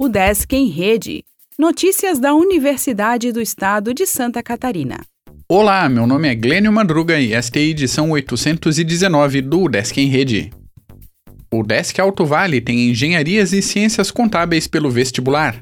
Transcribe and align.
O 0.00 0.08
Desk 0.08 0.54
em 0.54 0.68
Rede. 0.68 1.24
Notícias 1.58 2.20
da 2.20 2.32
Universidade 2.32 3.32
do 3.32 3.40
Estado 3.40 3.92
de 3.92 4.06
Santa 4.06 4.40
Catarina. 4.44 5.00
Olá, 5.48 5.88
meu 5.88 6.06
nome 6.06 6.28
é 6.28 6.36
Glênio 6.36 6.72
Madruga 6.72 7.18
e 7.18 7.32
esta 7.32 7.58
é 7.58 7.62
a 7.62 7.64
edição 7.64 8.12
819 8.12 9.42
do 9.42 9.68
Desk 9.68 10.00
em 10.00 10.06
Rede. 10.06 10.52
O 11.52 11.64
Desk 11.64 11.98
Alto 11.98 12.24
Vale 12.24 12.60
tem 12.60 12.88
engenharias 12.88 13.52
e 13.52 13.60
ciências 13.60 14.12
contábeis 14.12 14.68
pelo 14.68 14.88
vestibular. 14.88 15.60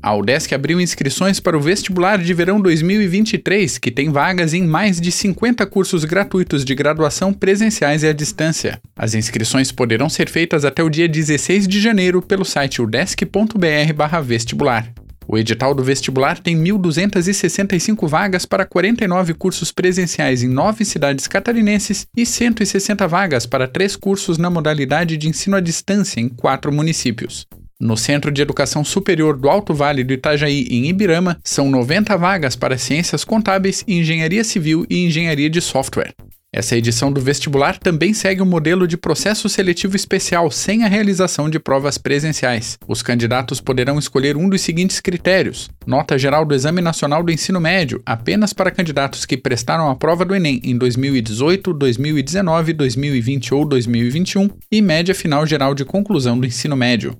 A 0.00 0.14
UDESC 0.14 0.54
abriu 0.54 0.80
inscrições 0.80 1.40
para 1.40 1.58
o 1.58 1.60
vestibular 1.60 2.18
de 2.18 2.32
verão 2.32 2.60
2023, 2.60 3.78
que 3.78 3.90
tem 3.90 4.10
vagas 4.10 4.54
em 4.54 4.64
mais 4.64 5.00
de 5.00 5.10
50 5.10 5.66
cursos 5.66 6.04
gratuitos 6.04 6.64
de 6.64 6.72
graduação 6.74 7.32
presenciais 7.32 8.04
e 8.04 8.06
à 8.06 8.12
distância. 8.12 8.80
As 8.96 9.14
inscrições 9.14 9.72
poderão 9.72 10.08
ser 10.08 10.30
feitas 10.30 10.64
até 10.64 10.84
o 10.84 10.88
dia 10.88 11.08
16 11.08 11.66
de 11.66 11.80
janeiro 11.80 12.22
pelo 12.22 12.44
site 12.44 12.80
udesc.br/vestibular. 12.80 14.88
O 15.30 15.36
edital 15.36 15.74
do 15.74 15.84
vestibular 15.84 16.38
tem 16.38 16.56
1.265 16.56 18.08
vagas 18.08 18.46
para 18.46 18.64
49 18.64 19.34
cursos 19.34 19.70
presenciais 19.70 20.42
em 20.42 20.48
nove 20.48 20.86
cidades 20.86 21.26
catarinenses 21.26 22.06
e 22.16 22.24
160 22.24 23.06
vagas 23.06 23.44
para 23.44 23.68
três 23.68 23.94
cursos 23.94 24.38
na 24.38 24.48
modalidade 24.48 25.18
de 25.18 25.28
ensino 25.28 25.56
à 25.56 25.60
distância 25.60 26.18
em 26.18 26.30
quatro 26.30 26.72
municípios. 26.72 27.46
No 27.80 27.96
Centro 27.96 28.32
de 28.32 28.42
Educação 28.42 28.82
Superior 28.82 29.36
do 29.36 29.48
Alto 29.48 29.72
Vale 29.72 30.02
do 30.02 30.12
Itajaí, 30.12 30.66
em 30.68 30.88
Ibirama, 30.88 31.38
são 31.44 31.70
90 31.70 32.16
vagas 32.16 32.56
para 32.56 32.76
Ciências 32.76 33.22
Contábeis, 33.22 33.84
Engenharia 33.86 34.42
Civil 34.42 34.84
e 34.90 35.06
Engenharia 35.06 35.48
de 35.48 35.60
Software. 35.60 36.12
Essa 36.52 36.76
edição 36.76 37.12
do 37.12 37.20
vestibular 37.20 37.78
também 37.78 38.12
segue 38.12 38.40
o 38.40 38.44
um 38.44 38.48
modelo 38.48 38.88
de 38.88 38.96
processo 38.96 39.48
seletivo 39.48 39.94
especial 39.94 40.50
sem 40.50 40.82
a 40.82 40.88
realização 40.88 41.48
de 41.48 41.60
provas 41.60 41.98
presenciais. 41.98 42.76
Os 42.88 43.00
candidatos 43.00 43.60
poderão 43.60 43.96
escolher 43.96 44.36
um 44.36 44.48
dos 44.48 44.62
seguintes 44.62 44.98
critérios: 44.98 45.70
nota 45.86 46.18
geral 46.18 46.44
do 46.44 46.56
Exame 46.56 46.80
Nacional 46.80 47.22
do 47.22 47.30
Ensino 47.30 47.60
Médio, 47.60 48.02
apenas 48.04 48.52
para 48.52 48.72
candidatos 48.72 49.24
que 49.24 49.36
prestaram 49.36 49.88
a 49.88 49.94
prova 49.94 50.24
do 50.24 50.34
Enem 50.34 50.60
em 50.64 50.76
2018, 50.76 51.72
2019, 51.72 52.72
2020 52.72 53.54
ou 53.54 53.64
2021, 53.64 54.48
e 54.72 54.82
média 54.82 55.14
final 55.14 55.46
geral 55.46 55.76
de 55.76 55.84
conclusão 55.84 56.36
do 56.40 56.46
ensino 56.46 56.74
médio. 56.74 57.16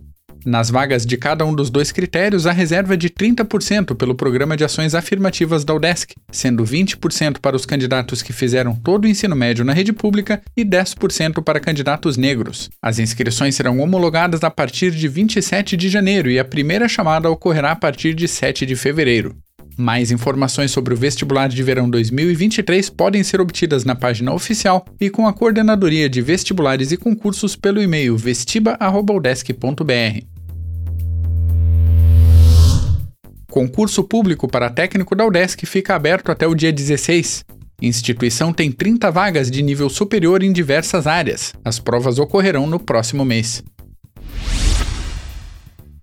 Nas 0.48 0.70
vagas 0.70 1.04
de 1.04 1.18
cada 1.18 1.44
um 1.44 1.54
dos 1.54 1.68
dois 1.68 1.92
critérios, 1.92 2.46
a 2.46 2.52
reserva 2.52 2.94
é 2.94 2.96
de 2.96 3.10
30% 3.10 3.94
pelo 3.94 4.14
Programa 4.14 4.56
de 4.56 4.64
Ações 4.64 4.94
Afirmativas 4.94 5.62
da 5.62 5.74
UDESC, 5.74 6.14
sendo 6.32 6.64
20% 6.64 7.38
para 7.38 7.55
os 7.55 7.66
candidatos 7.66 8.22
que 8.22 8.32
fizeram 8.32 8.74
todo 8.74 9.05
o 9.05 9.08
ensino 9.08 9.36
médio 9.36 9.62
na 9.62 9.74
rede 9.74 9.92
pública 9.92 10.40
e 10.56 10.64
10% 10.64 11.44
para 11.44 11.60
candidatos 11.60 12.16
negros. 12.16 12.70
As 12.80 12.98
inscrições 12.98 13.56
serão 13.56 13.78
homologadas 13.78 14.42
a 14.42 14.50
partir 14.50 14.90
de 14.90 15.06
27 15.06 15.77
de 15.77 15.90
janeiro 15.90 16.30
e 16.30 16.38
a 16.38 16.44
primeira 16.46 16.88
chamada 16.88 17.30
ocorrerá 17.30 17.72
a 17.72 17.77
partir 17.77 18.14
de 18.14 18.27
7 18.27 18.64
de 18.64 18.74
fevereiro. 18.74 19.36
Mais 19.77 20.10
informações 20.10 20.70
sobre 20.70 20.94
o 20.94 20.96
vestibular 20.96 21.50
de 21.50 21.62
verão 21.62 21.90
2023 21.90 22.88
podem 22.88 23.22
ser 23.22 23.38
obtidas 23.38 23.84
na 23.84 23.94
página 23.94 24.33
oficial 24.33 24.86
e 24.98 25.10
com 25.10 25.28
a 25.28 25.33
coordenadoria 25.34 26.08
de 26.08 26.22
vestibulares 26.22 26.90
e 26.90 26.96
concursos 26.96 27.55
pelo 27.55 27.83
e-mail 27.83 28.16
vestiba@udesc.br. 28.16 30.38
Concurso 33.50 34.04
público 34.04 34.46
para 34.46 34.68
técnico 34.68 35.16
da 35.16 35.24
UDESC 35.24 35.64
fica 35.64 35.94
aberto 35.94 36.30
até 36.30 36.46
o 36.46 36.54
dia 36.54 36.70
16. 36.70 37.44
Instituição 37.80 38.52
tem 38.52 38.70
30 38.70 39.10
vagas 39.10 39.50
de 39.50 39.62
nível 39.62 39.88
superior 39.88 40.42
em 40.42 40.52
diversas 40.52 41.06
áreas. 41.06 41.55
As 41.64 41.78
provas 41.78 42.18
ocorrerão 42.18 42.66
no 42.66 42.78
próximo 42.78 43.24
mês. 43.24 43.64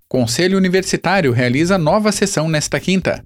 Conselho 0.08 0.58
Universitário 0.58 1.30
realiza 1.32 1.78
nova 1.78 2.10
sessão 2.10 2.48
nesta 2.48 2.80
quinta. 2.80 3.24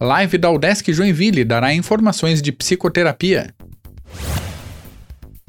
Live 0.00 0.38
da 0.38 0.50
UDESC 0.50 0.92
Joinville 0.92 1.44
dará 1.44 1.74
informações 1.74 2.40
de 2.40 2.52
psicoterapia. 2.52 3.54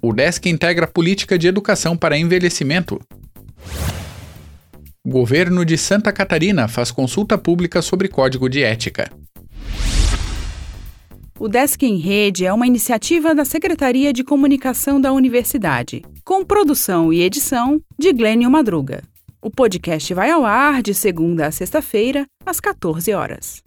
UDESC 0.04 0.50
integra 0.50 0.86
política 0.86 1.38
de 1.38 1.48
educação 1.48 1.96
para 1.96 2.18
envelhecimento. 2.18 3.00
Governo 5.08 5.64
de 5.64 5.78
Santa 5.78 6.12
Catarina 6.12 6.68
faz 6.68 6.90
consulta 6.90 7.38
pública 7.38 7.80
sobre 7.80 8.08
código 8.08 8.50
de 8.50 8.64
ética. 8.64 9.08
O 11.40 11.48
Desk 11.48 11.84
em 11.84 11.98
Rede 11.98 12.44
é 12.44 12.52
uma 12.52 12.66
iniciativa 12.66 13.36
da 13.36 13.46
Secretaria 13.46 14.12
de 14.12 14.24
Comunicação 14.24 15.00
da 15.00 15.14
Universidade, 15.14 16.02
com 16.24 16.44
produção 16.44 17.14
e 17.14 17.22
edição 17.22 17.80
de 18.00 18.12
Glênio 18.12 18.50
Madruga. 18.50 19.04
O 19.40 19.52
podcast 19.52 20.12
vai 20.12 20.32
ao 20.32 20.44
ar 20.44 20.82
de 20.82 20.96
segunda 20.96 21.46
a 21.46 21.52
sexta-feira, 21.52 22.26
às 22.44 22.60
14 22.60 23.14
horas. 23.14 23.62